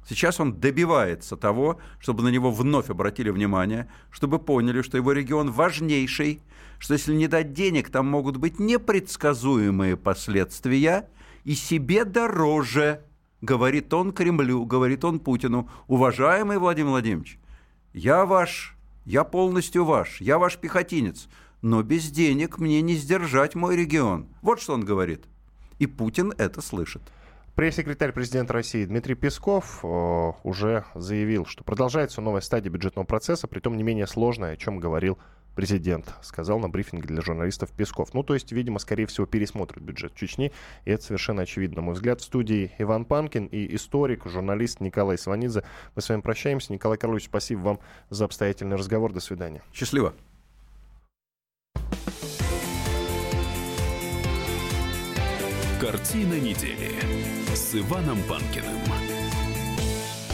[0.07, 5.51] Сейчас он добивается того, чтобы на него вновь обратили внимание, чтобы поняли, что его регион
[5.51, 6.43] важнейший,
[6.79, 11.09] что если не дать денег, там могут быть непредсказуемые последствия,
[11.45, 13.01] и себе дороже,
[13.41, 17.39] говорит он Кремлю, говорит он Путину, уважаемый Владимир Владимирович,
[17.95, 18.74] я ваш
[19.05, 21.29] я полностью ваш, я ваш пехотинец,
[21.63, 24.29] но без денег мне не сдержать мой регион.
[24.43, 25.25] Вот что он говорит.
[25.79, 27.03] И Путин это слышит.
[27.55, 33.77] Пресс-секретарь президента России Дмитрий Песков э, уже заявил, что продолжается новая стадия бюджетного процесса, притом
[33.77, 35.19] не менее сложная, о чем говорил
[35.55, 38.15] президент, сказал на брифинге для журналистов Песков.
[38.15, 40.53] Ну, то есть, видимо, скорее всего, пересмотрит бюджет Чечни,
[40.85, 41.77] и это совершенно очевидно.
[41.77, 45.65] На мой взгляд, в студии Иван Панкин и историк, журналист Николай Сванидзе.
[45.95, 46.73] Мы с вами прощаемся.
[46.73, 47.81] Николай Карлович, спасибо вам
[48.11, 49.13] за обстоятельный разговор.
[49.13, 49.63] До свидания.
[49.73, 50.15] Счастливо.
[55.81, 56.93] Картина недели
[57.55, 59.04] с Иваном Панкиным.